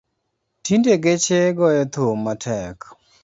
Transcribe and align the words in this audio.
Tinde 0.63 0.93
geche 1.03 1.39
goyo 1.57 1.83
thum 1.93 2.17
matek 2.25 2.79